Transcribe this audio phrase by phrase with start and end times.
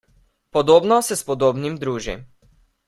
[0.51, 2.17] Podobno se s podobnim druži.